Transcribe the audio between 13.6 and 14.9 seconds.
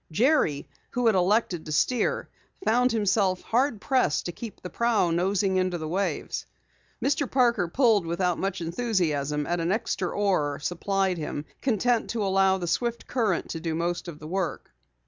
most of the work.